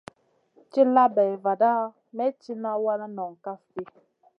Tilla 0.71 1.03
bay 1.15 1.33
vada 1.43 1.73
may 2.15 2.31
tì 2.41 2.51
wana 2.85 3.07
nong 3.17 3.35
kaf 3.43 3.61
ɗi. 3.73 3.83